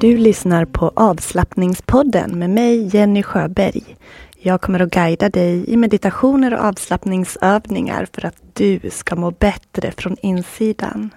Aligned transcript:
Du 0.00 0.16
lyssnar 0.16 0.64
på 0.64 0.92
avslappningspodden 0.96 2.38
med 2.38 2.50
mig 2.50 2.96
Jenny 2.96 3.22
Sjöberg. 3.22 3.96
Jag 4.38 4.60
kommer 4.60 4.80
att 4.80 4.90
guida 4.90 5.28
dig 5.28 5.70
i 5.70 5.76
meditationer 5.76 6.54
och 6.54 6.64
avslappningsövningar 6.64 8.06
för 8.12 8.26
att 8.26 8.36
du 8.52 8.80
ska 8.90 9.16
må 9.16 9.30
bättre 9.30 9.92
från 9.96 10.16
insidan. 10.22 11.10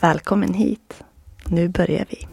Välkommen 0.00 0.54
hit. 0.54 1.04
Nu 1.46 1.68
börjar 1.68 2.06
vi. 2.08 2.26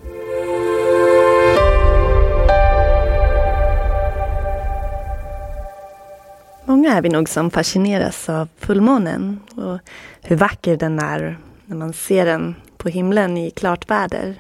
Många 6.66 6.94
är 6.94 7.02
vi 7.02 7.10
nog 7.10 7.30
som 7.30 7.52
fascineras 7.52 8.30
av 8.30 8.48
fullmånen 8.58 9.40
och 9.56 9.80
hur 10.22 10.36
vacker 10.36 10.78
den 10.78 11.00
är 11.00 11.38
när 11.66 11.78
man 11.78 11.94
ser 11.94 12.26
den 12.26 12.56
på 12.78 12.90
himlen 12.90 13.38
i 13.38 13.52
klart 13.52 13.90
väder. 13.90 14.36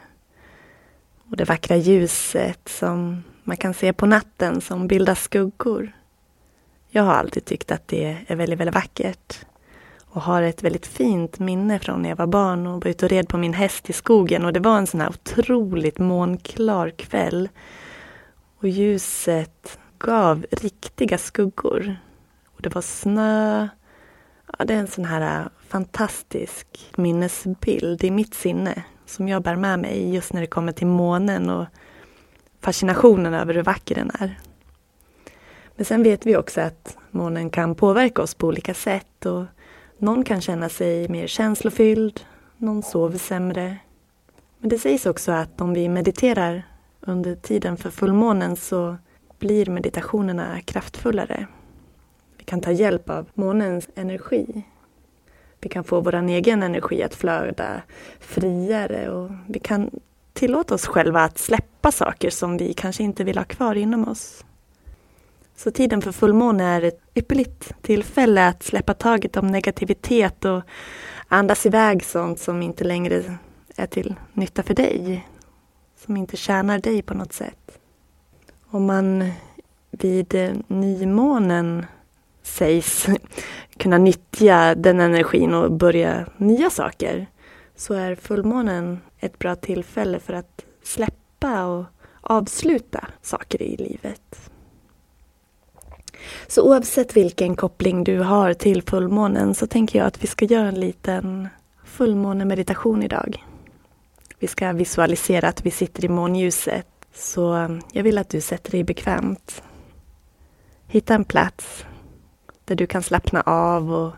Och 1.31 1.37
det 1.37 1.45
vackra 1.45 1.75
ljuset 1.77 2.69
som 2.69 3.23
man 3.43 3.57
kan 3.57 3.73
se 3.73 3.93
på 3.93 4.05
natten 4.05 4.61
som 4.61 4.87
bildar 4.87 5.15
skuggor. 5.15 5.91
Jag 6.89 7.03
har 7.03 7.13
alltid 7.13 7.45
tyckt 7.45 7.71
att 7.71 7.87
det 7.87 8.17
är 8.27 8.35
väldigt, 8.35 8.59
väldigt 8.59 8.75
vackert. 8.75 9.45
Och 10.05 10.21
har 10.21 10.41
ett 10.41 10.63
väldigt 10.63 10.85
fint 10.85 11.39
minne 11.39 11.79
från 11.79 12.01
när 12.01 12.09
jag 12.09 12.15
var 12.15 12.27
barn 12.27 12.67
och 12.67 12.83
var 12.83 12.91
ute 12.91 13.05
och 13.05 13.09
red 13.09 13.27
på 13.27 13.37
min 13.37 13.53
häst 13.53 13.89
i 13.89 13.93
skogen. 13.93 14.45
Och 14.45 14.53
det 14.53 14.59
var 14.59 14.77
en 14.77 14.87
sån 14.87 15.01
här 15.01 15.09
otroligt 15.09 15.99
månklar 15.99 16.89
kväll. 16.89 17.49
Och 18.57 18.67
ljuset 18.67 19.79
gav 19.99 20.45
riktiga 20.51 21.17
skuggor. 21.17 21.95
Och 22.45 22.61
det 22.61 22.75
var 22.75 22.81
snö. 22.81 23.67
Ja, 24.57 24.65
det 24.65 24.73
är 24.73 24.79
en 24.79 24.87
sån 24.87 25.05
här 25.05 25.49
fantastisk 25.67 26.67
minnesbild 26.95 28.03
i 28.03 28.11
mitt 28.11 28.33
sinne 28.33 28.83
som 29.11 29.27
jag 29.27 29.43
bär 29.43 29.55
med 29.55 29.79
mig 29.79 30.13
just 30.13 30.33
när 30.33 30.41
det 30.41 30.47
kommer 30.47 30.71
till 30.71 30.87
månen 30.87 31.49
och 31.49 31.65
fascinationen 32.59 33.33
över 33.33 33.53
hur 33.53 33.63
vacker 33.63 33.95
den 33.95 34.11
är. 34.19 34.39
Men 35.75 35.85
sen 35.85 36.03
vet 36.03 36.25
vi 36.25 36.37
också 36.37 36.61
att 36.61 36.97
månen 37.11 37.49
kan 37.49 37.75
påverka 37.75 38.21
oss 38.21 38.35
på 38.35 38.47
olika 38.47 38.73
sätt 38.73 39.25
och 39.25 39.43
någon 39.97 40.23
kan 40.23 40.41
känna 40.41 40.69
sig 40.69 41.09
mer 41.09 41.27
känslofylld, 41.27 42.19
någon 42.57 42.83
sover 42.83 43.17
sämre. 43.17 43.77
Men 44.57 44.69
det 44.69 44.79
sägs 44.79 45.05
också 45.05 45.31
att 45.31 45.61
om 45.61 45.73
vi 45.73 45.89
mediterar 45.89 46.63
under 46.99 47.35
tiden 47.35 47.77
för 47.77 47.89
fullmånen 47.89 48.55
så 48.55 48.97
blir 49.39 49.65
meditationerna 49.65 50.61
kraftfullare. 50.61 51.47
Vi 52.37 52.43
kan 52.43 52.61
ta 52.61 52.71
hjälp 52.71 53.09
av 53.09 53.25
månens 53.33 53.89
energi 53.95 54.63
vi 55.61 55.69
kan 55.69 55.83
få 55.83 56.01
vår 56.01 56.15
egen 56.15 56.63
energi 56.63 57.03
att 57.03 57.15
flöda 57.15 57.81
friare 58.19 59.09
och 59.09 59.31
vi 59.47 59.59
kan 59.59 59.89
tillåta 60.33 60.75
oss 60.75 60.85
själva 60.87 61.23
att 61.23 61.37
släppa 61.37 61.91
saker 61.91 62.29
som 62.29 62.57
vi 62.57 62.73
kanske 62.73 63.03
inte 63.03 63.23
vill 63.23 63.37
ha 63.37 63.45
kvar 63.45 63.75
inom 63.75 64.07
oss. 64.07 64.45
Så 65.55 65.71
tiden 65.71 66.01
för 66.01 66.11
fullmåne 66.11 66.63
är 66.63 66.81
ett 66.81 67.01
ypperligt 67.15 67.73
tillfälle 67.81 68.47
att 68.47 68.63
släppa 68.63 68.93
taget 68.93 69.37
om 69.37 69.47
negativitet 69.47 70.45
och 70.45 70.61
andas 71.27 71.65
iväg 71.65 72.03
sånt 72.03 72.39
som 72.39 72.61
inte 72.61 72.83
längre 72.83 73.37
är 73.75 73.85
till 73.87 74.15
nytta 74.33 74.63
för 74.63 74.73
dig. 74.73 75.27
Som 76.05 76.17
inte 76.17 76.37
tjänar 76.37 76.79
dig 76.79 77.01
på 77.01 77.13
något 77.13 77.33
sätt. 77.33 77.79
Om 78.69 78.85
man 78.85 79.31
vid 79.91 80.35
nymånen 80.67 81.85
sägs 82.51 83.07
kunna 83.77 83.97
nyttja 83.97 84.75
den 84.75 84.99
energin 84.99 85.53
och 85.53 85.71
börja 85.71 86.25
nya 86.37 86.69
saker 86.69 87.27
så 87.75 87.93
är 87.93 88.15
fullmånen 88.15 88.99
ett 89.19 89.39
bra 89.39 89.55
tillfälle 89.55 90.19
för 90.19 90.33
att 90.33 90.65
släppa 90.83 91.65
och 91.65 91.85
avsluta 92.21 93.07
saker 93.21 93.61
i 93.61 93.77
livet. 93.77 94.51
Så 96.47 96.61
oavsett 96.61 97.17
vilken 97.17 97.55
koppling 97.55 98.03
du 98.03 98.19
har 98.19 98.53
till 98.53 98.81
fullmånen 98.83 99.55
så 99.55 99.67
tänker 99.67 99.99
jag 99.99 100.07
att 100.07 100.23
vi 100.23 100.27
ska 100.27 100.45
göra 100.45 100.67
en 100.67 100.79
liten 100.79 101.47
fullmånemeditation 101.85 103.03
idag. 103.03 103.45
Vi 104.39 104.47
ska 104.47 104.71
visualisera 104.73 105.47
att 105.47 105.65
vi 105.65 105.71
sitter 105.71 106.05
i 106.05 106.09
månljuset 106.09 106.87
så 107.13 107.79
jag 107.91 108.03
vill 108.03 108.17
att 108.17 108.29
du 108.29 108.41
sätter 108.41 108.71
dig 108.71 108.83
bekvämt. 108.83 109.63
Hitta 110.87 111.15
en 111.15 111.25
plats 111.25 111.85
där 112.65 112.75
du 112.75 112.87
kan 112.87 113.03
slappna 113.03 113.41
av 113.41 113.93
och 113.93 114.13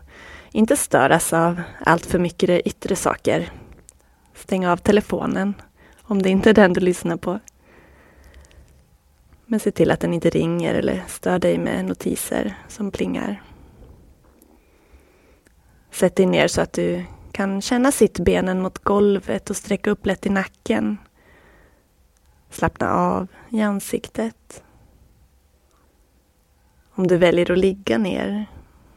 inte 0.52 0.76
störas 0.76 1.32
av 1.32 1.60
allt 1.80 2.06
för 2.06 2.18
mycket 2.18 2.66
yttre 2.66 2.96
saker. 2.96 3.52
Stäng 4.34 4.66
av 4.66 4.76
telefonen 4.76 5.54
om 6.02 6.22
det 6.22 6.28
inte 6.28 6.50
är 6.50 6.54
den 6.54 6.72
du 6.72 6.80
lyssnar 6.80 7.16
på. 7.16 7.40
Men 9.46 9.60
se 9.60 9.70
till 9.70 9.90
att 9.90 10.00
den 10.00 10.14
inte 10.14 10.30
ringer 10.30 10.74
eller 10.74 11.04
stör 11.08 11.38
dig 11.38 11.58
med 11.58 11.84
notiser 11.84 12.54
som 12.68 12.90
plingar. 12.90 13.42
Sätt 15.90 16.16
dig 16.16 16.26
ner 16.26 16.48
så 16.48 16.60
att 16.60 16.72
du 16.72 17.04
kan 17.32 17.60
känna 17.60 17.92
sittbenen 17.92 18.62
mot 18.62 18.78
golvet 18.78 19.50
och 19.50 19.56
sträcka 19.56 19.90
upp 19.90 20.06
lätt 20.06 20.26
i 20.26 20.30
nacken. 20.30 20.98
Slappna 22.50 22.90
av 22.90 23.28
i 23.50 23.60
ansiktet. 23.62 24.63
Om 26.96 27.06
du 27.06 27.16
väljer 27.16 27.50
att 27.50 27.58
ligga 27.58 27.98
ner, 27.98 28.46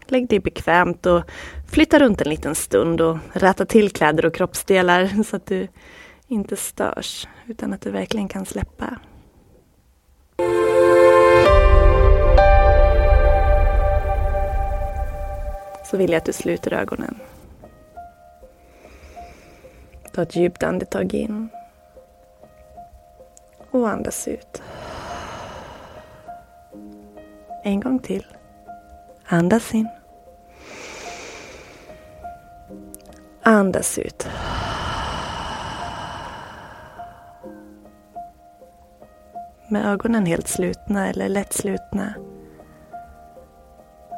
lägg 0.08 0.30
dig 0.30 0.40
bekvämt 0.40 1.06
och 1.06 1.24
flytta 1.72 2.00
runt 2.00 2.22
en 2.22 2.30
liten 2.30 2.56
stund 2.56 3.02
och 3.02 3.18
rätta 3.34 3.66
till 3.66 3.92
kläder 3.92 4.26
och 4.26 4.34
kroppsdelar 4.34 5.24
så 5.30 5.36
att 5.36 5.46
du 5.46 5.68
inte 6.28 6.56
störs 6.56 7.28
utan 7.48 7.74
att 7.74 7.82
du 7.82 7.92
verkligen 7.92 8.28
kan 8.28 8.46
släppa. 8.46 8.96
Så 15.86 15.98
vill 15.98 16.12
jag 16.12 16.18
att 16.18 16.26
du 16.26 16.34
sluter 16.34 16.74
ögonen. 16.74 17.20
Ta 20.14 20.22
ett 20.22 20.36
djupt 20.36 20.64
andetag 20.64 21.14
in 21.14 21.50
och 23.72 23.90
andas 23.90 24.28
ut. 24.28 24.62
En 27.68 27.80
gång 27.80 28.00
till. 28.00 28.26
Andas 29.26 29.74
in. 29.74 29.88
Andas 33.44 34.00
ut. 34.00 34.28
Med 39.70 39.86
ögonen 39.86 40.26
helt 40.26 40.48
slutna 40.48 41.10
eller 41.10 41.30
lätt 41.30 41.54
slutna. 41.54 42.14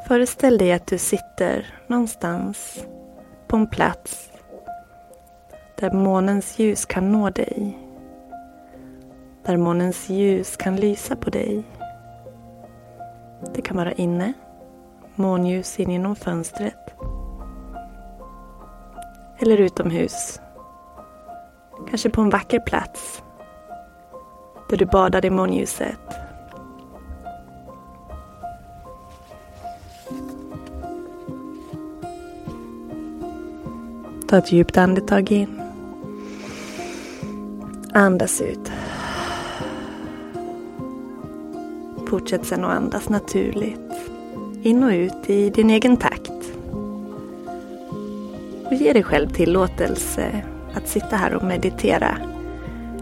Föreställ 0.07 0.57
dig 0.57 0.74
att 0.74 0.88
du 0.88 0.98
sitter 0.98 1.75
någonstans 1.88 2.86
på 3.48 3.56
en 3.56 3.68
plats 3.68 4.31
där 5.78 5.92
månens 5.92 6.60
ljus 6.60 6.86
kan 6.86 7.12
nå 7.12 7.30
dig. 7.30 7.78
Där 9.45 9.57
månens 9.57 10.10
ljus 10.10 10.57
kan 10.57 10.75
lysa 10.75 11.16
på 11.16 11.30
dig. 11.30 11.63
Det 13.53 13.62
kan 13.62 13.77
vara 13.77 13.91
inne, 13.91 14.33
månljus 15.15 15.80
in 15.80 15.91
genom 15.91 16.15
fönstret. 16.15 16.94
Eller 19.39 19.57
utomhus. 19.57 20.39
Kanske 21.89 22.09
på 22.09 22.21
en 22.21 22.30
vacker 22.30 22.59
plats 22.59 23.24
där 24.69 24.77
du 24.77 24.86
badar 24.86 25.25
i 25.25 25.30
månljuset. 25.30 26.00
Ta 34.27 34.38
ett 34.38 34.51
djupt 34.51 34.77
andetag 34.77 35.31
in. 35.31 35.62
Andas 37.94 38.42
ut. 38.42 38.71
Fortsätt 42.09 42.45
sedan 42.45 42.63
att 42.63 42.77
andas 42.77 43.09
naturligt. 43.09 43.91
In 44.61 44.83
och 44.83 44.89
ut 44.89 45.29
i 45.29 45.50
din 45.50 45.69
egen 45.69 45.97
takt. 45.97 46.31
Och 48.65 48.73
ge 48.73 48.94
dig 48.94 49.03
själv 49.03 49.29
tillåtelse 49.29 50.44
att 50.73 50.88
sitta 50.88 51.15
här 51.15 51.33
och 51.35 51.44
meditera. 51.44 52.17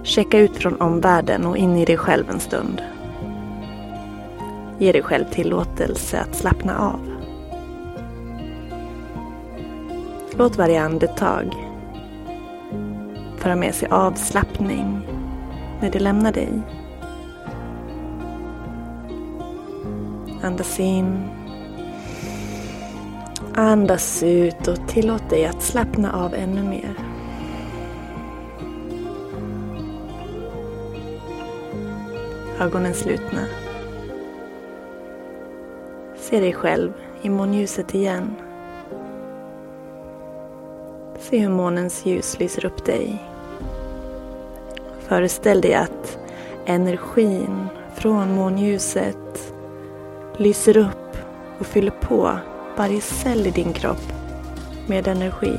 Checka 0.03 0.39
ut 0.39 0.57
från 0.57 0.81
omvärlden 0.81 1.45
och 1.45 1.57
in 1.57 1.75
i 1.75 1.85
dig 1.85 1.97
själv 1.97 2.29
en 2.29 2.39
stund. 2.39 2.81
Ge 4.79 4.91
dig 4.91 5.03
själv 5.03 5.25
tillåtelse 5.31 6.19
att 6.19 6.35
slappna 6.35 6.79
av. 6.79 7.15
Låt 10.37 10.57
varje 10.57 10.81
andetag 10.81 11.55
föra 13.37 13.55
med 13.55 13.75
sig 13.75 13.89
avslappning 13.89 15.01
när 15.81 15.91
det 15.91 15.99
lämnar 15.99 16.31
dig. 16.31 16.76
Andas 20.41 20.79
in. 20.79 21.29
Andas 23.55 24.23
ut 24.23 24.67
och 24.67 24.87
tillåt 24.87 25.29
dig 25.29 25.45
att 25.45 25.61
slappna 25.61 26.13
av 26.13 26.33
ännu 26.33 26.63
mer. 26.63 26.95
Ögonen 32.59 32.93
slutna. 32.93 33.45
Se 36.15 36.39
dig 36.39 36.53
själv 36.53 36.93
i 37.21 37.29
månljuset 37.29 37.95
igen. 37.95 38.35
Se 41.19 41.37
hur 41.37 41.49
månens 41.49 42.05
ljus 42.05 42.39
lyser 42.39 42.65
upp 42.65 42.85
dig. 42.85 43.23
Föreställ 44.99 45.61
dig 45.61 45.73
att 45.73 46.17
energin 46.65 47.67
från 47.95 48.35
månljuset 48.35 49.26
lyser 50.37 50.77
upp 50.77 51.17
och 51.59 51.65
fyller 51.65 51.91
på 51.91 52.39
varje 52.77 53.01
cell 53.01 53.47
i 53.47 53.51
din 53.51 53.73
kropp 53.73 54.13
med 54.87 55.07
energi. 55.07 55.57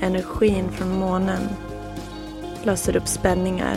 Energin 0.00 0.70
från 0.70 0.98
månen 0.98 1.48
löser 2.62 2.96
upp 2.96 3.08
spänningar, 3.08 3.76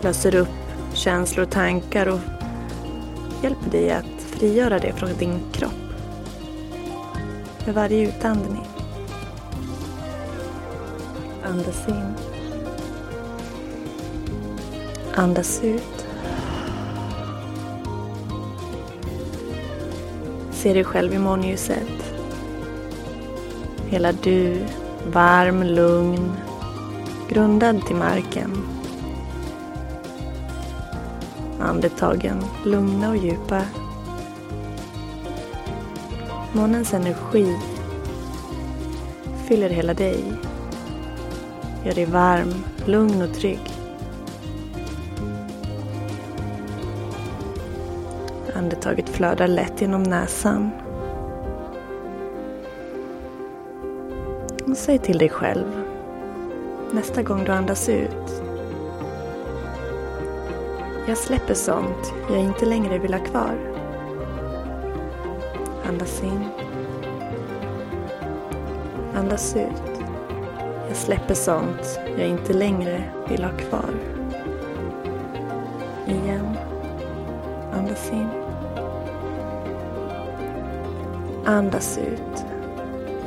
löser 0.00 0.34
upp 0.34 0.48
känslor 0.94 1.46
och 1.46 1.52
tankar 1.52 2.06
och 2.06 2.20
hjälper 3.42 3.70
dig 3.70 3.92
att 3.92 4.22
frigöra 4.26 4.78
det 4.78 4.92
från 4.92 5.10
din 5.18 5.40
kropp 5.52 5.72
med 7.66 7.74
varje 7.74 8.08
utandning. 8.08 8.66
Andas 11.44 11.88
in. 11.88 12.14
Andas 15.14 15.64
ut. 15.64 15.89
Se 20.62 20.72
dig 20.72 20.84
själv 20.84 21.14
i 21.14 21.18
månljuset. 21.18 22.14
Hela 23.88 24.12
du, 24.12 24.58
varm, 25.12 25.62
lugn, 25.62 26.32
grundad 27.28 27.86
till 27.86 27.96
marken. 27.96 28.50
Andetagen 31.60 32.44
lugna 32.64 33.10
och 33.10 33.16
djupa. 33.16 33.62
Månens 36.52 36.94
energi 36.94 37.56
fyller 39.48 39.70
hela 39.70 39.94
dig. 39.94 40.24
Gör 41.84 41.94
dig 41.94 42.04
varm, 42.04 42.54
lugn 42.86 43.22
och 43.22 43.34
trygg. 43.34 43.79
Andetaget 48.70 49.08
flödar 49.08 49.48
lätt 49.48 49.80
genom 49.80 50.02
näsan. 50.02 50.70
Och 54.68 54.76
säg 54.76 54.98
till 54.98 55.18
dig 55.18 55.28
själv 55.28 55.66
nästa 56.92 57.22
gång 57.22 57.44
du 57.44 57.52
andas 57.52 57.88
ut. 57.88 58.42
Jag 61.08 61.18
släpper 61.18 61.54
sånt 61.54 62.12
jag 62.30 62.38
inte 62.38 62.66
längre 62.66 62.98
vill 62.98 63.14
ha 63.14 63.20
kvar. 63.20 63.58
Andas 65.88 66.22
in. 66.22 66.44
Andas 69.14 69.56
ut. 69.56 70.02
Jag 70.88 70.96
släpper 70.96 71.34
sånt 71.34 72.00
jag 72.18 72.28
inte 72.28 72.52
längre 72.52 73.02
vill 73.28 73.44
ha 73.44 73.50
kvar. 73.50 74.19
Andas 81.50 81.98
ut. 81.98 82.44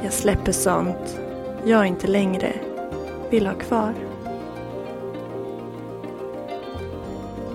Jag 0.04 0.14
släpper 0.14 0.52
sånt 0.52 1.20
jag 1.66 1.88
inte 1.88 2.08
längre 2.08 2.54
vill 3.30 3.48
ha 3.48 3.54
kvar. 3.54 3.94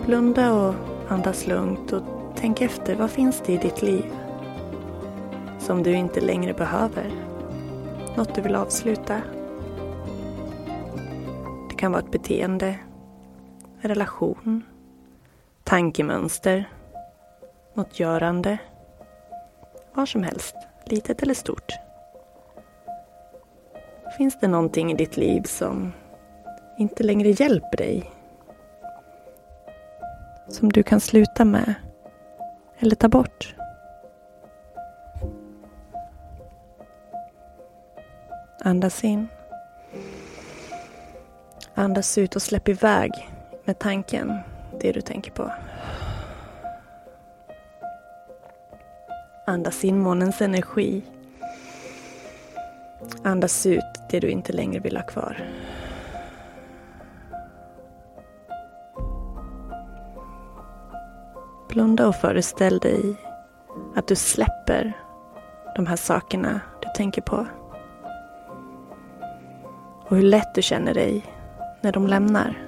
Blunda 0.06 0.52
och 0.52 0.74
andas 1.08 1.46
lugnt 1.46 1.92
och 1.92 2.02
tänk 2.36 2.60
efter 2.60 2.94
vad 2.94 3.10
finns 3.10 3.42
det 3.46 3.52
i 3.52 3.56
ditt 3.56 3.82
liv 3.82 4.04
som 5.58 5.82
du 5.82 5.92
inte 5.92 6.20
längre 6.20 6.54
behöver. 6.54 7.10
Något 8.16 8.34
du 8.34 8.40
vill 8.40 8.54
avsluta. 8.54 9.20
Det 11.68 11.74
kan 11.76 11.92
vara 11.92 12.02
ett 12.02 12.10
beteende, 12.10 12.78
en 13.80 13.88
relation, 13.88 14.62
tankemönster, 15.64 16.70
något 17.74 18.00
görande 18.00 18.58
var 19.98 20.06
som 20.06 20.22
helst, 20.22 20.56
litet 20.84 21.22
eller 21.22 21.34
stort. 21.34 21.72
Finns 24.16 24.40
det 24.40 24.48
någonting 24.48 24.92
i 24.92 24.94
ditt 24.94 25.16
liv 25.16 25.42
som 25.42 25.92
inte 26.78 27.02
längre 27.02 27.28
hjälper 27.28 27.76
dig? 27.76 28.10
Som 30.48 30.72
du 30.72 30.82
kan 30.82 31.00
sluta 31.00 31.44
med 31.44 31.74
eller 32.78 32.96
ta 32.96 33.08
bort? 33.08 33.54
Andas 38.60 39.04
in. 39.04 39.28
Andas 41.74 42.18
ut 42.18 42.36
och 42.36 42.42
släpp 42.42 42.68
iväg 42.68 43.28
med 43.64 43.78
tanken, 43.78 44.38
det 44.80 44.92
du 44.92 45.00
tänker 45.00 45.30
på. 45.30 45.52
Andas 49.48 49.84
in 49.84 50.00
månens 50.00 50.40
energi. 50.40 51.02
Andas 53.22 53.66
ut 53.66 53.84
det 54.10 54.20
du 54.20 54.30
inte 54.30 54.52
längre 54.52 54.80
vill 54.80 54.96
ha 54.96 55.04
kvar. 55.04 55.50
Blunda 61.68 62.08
och 62.08 62.14
föreställ 62.14 62.78
dig 62.78 63.14
att 63.94 64.08
du 64.08 64.16
släpper 64.16 64.92
de 65.76 65.86
här 65.86 65.96
sakerna 65.96 66.60
du 66.82 66.88
tänker 66.94 67.22
på. 67.22 67.46
Och 70.08 70.16
hur 70.16 70.22
lätt 70.22 70.54
du 70.54 70.62
känner 70.62 70.94
dig 70.94 71.24
när 71.80 71.92
de 71.92 72.06
lämnar. 72.06 72.67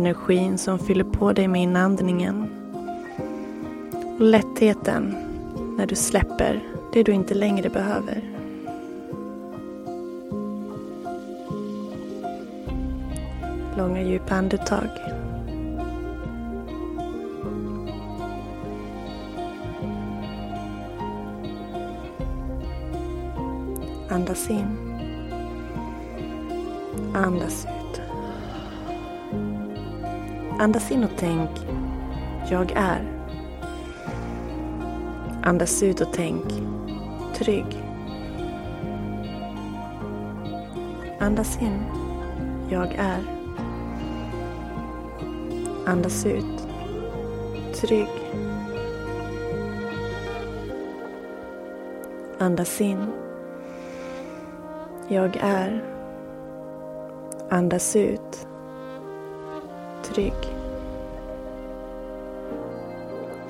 energin 0.00 0.58
som 0.58 0.78
fyller 0.78 1.04
på 1.04 1.32
dig 1.32 1.48
med 1.48 1.62
inandningen. 1.62 2.50
Och 4.18 4.20
lättheten 4.20 5.16
när 5.76 5.86
du 5.86 5.94
släpper 5.94 6.62
det 6.92 7.02
du 7.02 7.12
inte 7.12 7.34
längre 7.34 7.68
behöver. 7.70 8.22
Långa 13.76 14.02
djupa 14.02 14.34
andetag. 14.34 14.88
Andas 24.08 24.50
in. 24.50 24.66
Andas 27.14 27.64
ut. 27.64 27.79
Andas 30.60 30.90
in 30.90 31.04
och 31.04 31.10
tänk, 31.16 31.50
jag 32.50 32.72
är. 32.76 33.22
Andas 35.42 35.82
ut 35.82 36.00
och 36.00 36.12
tänk, 36.12 36.44
trygg. 37.34 37.82
Andas 41.18 41.62
in, 41.62 41.84
jag 42.68 42.94
är. 42.94 43.22
Andas 45.86 46.26
ut, 46.26 46.66
trygg. 47.74 48.08
Andas 52.38 52.80
in. 52.80 53.06
Jag 55.08 55.36
är. 55.36 55.84
Andas 57.48 57.96
ut. 57.96 58.49
Trygg. 60.14 60.32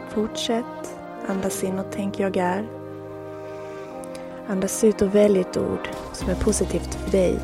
Fortsätt. 0.09 0.97
Andas 1.29 1.65
in 1.65 1.79
och 1.79 1.87
tänk 1.91 2.21
jag 2.21 2.37
är. 2.37 2.67
Andas 4.49 4.85
ut 4.85 5.03
och 5.03 5.15
välj 5.15 5.41
ett 5.41 5.57
ord 5.57 5.89
som 6.13 6.29
är 6.29 6.35
positivt 6.35 6.95
för 6.95 7.11
dig. 7.11 7.39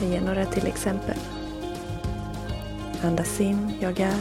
Jag 0.00 0.10
ger 0.10 0.20
några 0.20 0.46
till 0.46 0.66
exempel. 0.66 1.16
Andas 3.04 3.40
in, 3.40 3.72
jag 3.80 4.00
är. 4.00 4.18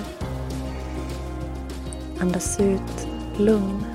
Andas 2.22 2.60
ut, 2.60 3.08
lugn. 3.38 3.86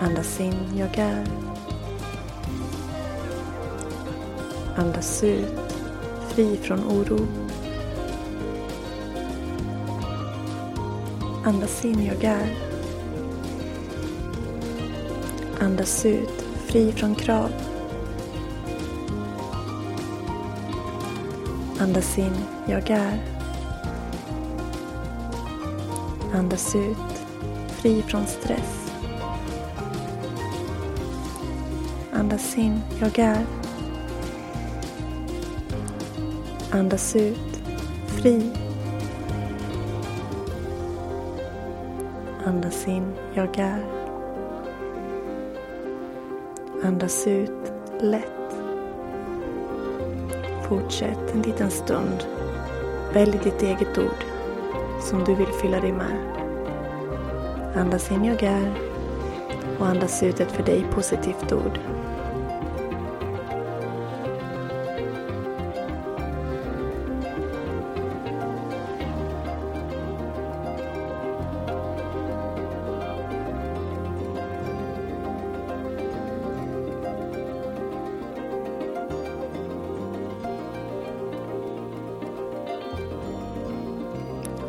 Andas 0.00 0.40
in, 0.40 0.54
jag 0.76 0.98
är. 0.98 1.53
Andas 4.76 5.22
ut, 5.24 5.74
fri 6.28 6.56
från 6.56 6.84
oro. 6.84 7.26
Andas 11.44 11.84
in, 11.84 12.04
jag 12.04 12.24
är. 12.24 12.56
Andas 15.60 16.06
ut, 16.06 16.44
fri 16.66 16.92
från 16.92 17.14
krav. 17.14 17.50
Andas 21.78 22.18
in, 22.18 22.34
jag 22.66 22.90
är. 22.90 23.22
Andas 26.34 26.74
ut, 26.74 27.26
fri 27.68 28.02
från 28.02 28.26
stress. 28.26 28.92
Andas 32.12 32.58
in, 32.58 32.80
jag 33.00 33.18
är. 33.18 33.63
Andas 36.74 37.16
ut, 37.16 37.62
fri. 38.06 38.50
Andas 42.44 42.88
in, 42.88 43.12
jag 43.34 43.58
är. 43.58 43.84
Andas 46.84 47.26
ut, 47.26 47.72
lätt. 48.00 48.56
Fortsätt 50.68 51.34
en 51.34 51.42
liten 51.42 51.70
stund. 51.70 52.26
Välj 53.12 53.38
ditt 53.44 53.62
eget 53.62 53.98
ord 53.98 54.24
som 55.00 55.24
du 55.24 55.34
vill 55.34 55.52
fylla 55.62 55.80
dig 55.80 55.92
med. 55.92 56.18
Andas 57.76 58.10
in 58.10 58.24
jag 58.24 58.42
är 58.42 58.74
och 59.78 59.86
andas 59.86 60.22
ut 60.22 60.40
ett 60.40 60.52
för 60.52 60.62
dig 60.62 60.84
positivt 60.90 61.52
ord. 61.52 61.78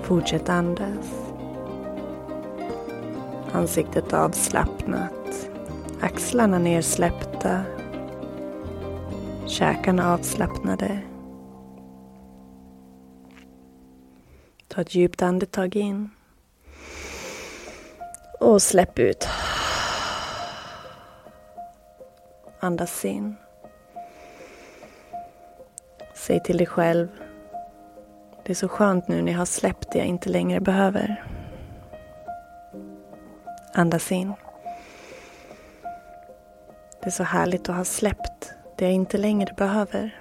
Fortsätt 0.06 0.50
andas. 0.50 1.34
Ansiktet 3.52 4.14
avslappnat. 4.14 5.50
Axlarna 6.02 6.60
nersläppta. 6.60 7.64
Käkarna 9.48 10.14
avslappnade. 10.14 11.02
Ta 14.68 14.82
ett 14.82 14.96
djupt 14.96 15.22
andetag 15.22 15.76
in. 15.76 16.10
Och 18.40 18.62
släpp 18.62 19.00
ut. 19.00 19.28
Andas 22.60 23.06
in. 23.06 23.36
Säg 26.16 26.44
till 26.44 26.58
dig 26.58 26.68
själv 26.68 27.25
det 28.46 28.52
är 28.52 28.56
så 28.56 28.68
skönt 28.68 29.08
nu 29.08 29.22
när 29.22 29.32
jag 29.32 29.40
har 29.40 29.46
släppt 29.46 29.92
det 29.92 29.98
jag 29.98 30.08
inte 30.08 30.30
längre 30.30 30.60
behöver. 30.60 31.24
Andas 33.74 34.12
in. 34.12 34.34
Det 37.02 37.06
är 37.06 37.12
så 37.12 37.24
härligt 37.24 37.70
att 37.70 37.76
ha 37.76 37.86
släppt 37.86 38.54
det 38.76 38.86
jag 38.86 38.94
inte 38.94 39.18
längre 39.18 39.54
behöver. 39.54 40.20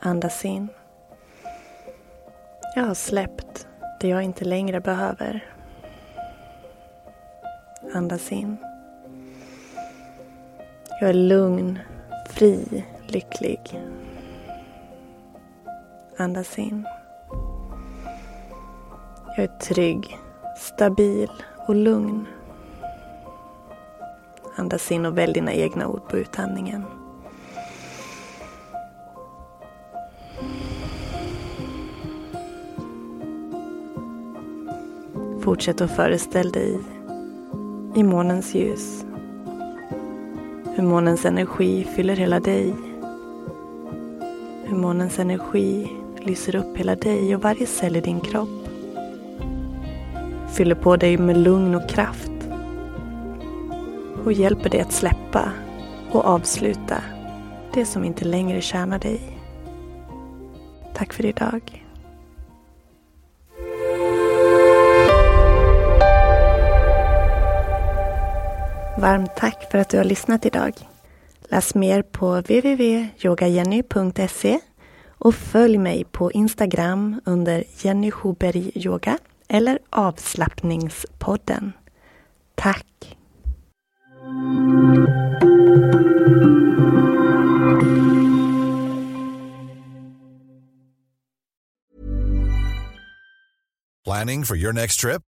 Andas 0.00 0.44
in. 0.44 0.68
Jag 2.74 2.84
har 2.84 2.94
släppt 2.94 3.66
det 4.00 4.08
jag 4.08 4.22
inte 4.22 4.44
längre 4.44 4.80
behöver. 4.80 5.44
Andas 7.94 8.32
in. 8.32 8.56
Jag 11.00 11.10
är 11.10 11.14
lugn, 11.14 11.78
fri, 12.30 12.84
lycklig. 13.08 13.80
Andas 16.16 16.58
in. 16.58 16.86
Jag 19.36 19.44
är 19.44 19.58
trygg, 19.58 20.18
stabil 20.56 21.30
och 21.66 21.74
lugn. 21.74 22.26
Andas 24.56 24.92
in 24.92 25.06
och 25.06 25.18
välj 25.18 25.32
dina 25.32 25.52
egna 25.52 25.88
ord 25.88 26.08
på 26.08 26.16
utandningen. 26.16 26.84
Fortsätt 35.40 35.80
att 35.80 35.96
föreställ 35.96 36.52
dig 36.52 36.80
i 37.94 38.02
månens 38.02 38.54
ljus. 38.54 39.04
Hur 40.74 40.82
månens 40.82 41.24
energi 41.24 41.84
fyller 41.84 42.16
hela 42.16 42.40
dig. 42.40 42.74
Hur 44.64 44.76
månens 44.76 45.18
energi 45.18 46.03
lyser 46.26 46.56
upp 46.56 46.76
hela 46.76 46.96
dig 46.96 47.36
och 47.36 47.42
varje 47.42 47.66
cell 47.66 47.96
i 47.96 48.00
din 48.00 48.20
kropp. 48.20 48.68
Fyller 50.52 50.74
på 50.74 50.96
dig 50.96 51.18
med 51.18 51.36
lugn 51.36 51.74
och 51.74 51.88
kraft. 51.88 52.30
Och 54.24 54.32
hjälper 54.32 54.70
dig 54.70 54.80
att 54.80 54.92
släppa 54.92 55.52
och 56.12 56.24
avsluta 56.24 57.02
det 57.74 57.86
som 57.86 58.04
inte 58.04 58.24
längre 58.24 58.60
tjänar 58.60 58.98
dig. 58.98 59.20
Tack 60.94 61.12
för 61.12 61.26
idag. 61.26 61.84
Varmt 68.98 69.36
tack 69.36 69.70
för 69.70 69.78
att 69.78 69.88
du 69.88 69.96
har 69.96 70.04
lyssnat 70.04 70.46
idag. 70.46 70.72
Läs 71.48 71.74
mer 71.74 72.02
på 72.02 72.40
www.yogajenny.se 72.40 74.60
och 75.24 75.34
följ 75.34 75.78
mig 75.78 76.04
på 76.04 76.32
Instagram 76.32 77.20
under 77.24 77.64
Jenny 77.78 78.10
Schuberg 78.10 78.70
Yoga 78.74 79.18
eller 79.48 79.78
avslappningspodden. 79.90 81.72
Tack! 82.54 83.16
Planning 94.04 94.44
for 94.44 94.56
your 94.56 94.72
next 94.72 95.00
trip? 95.00 95.22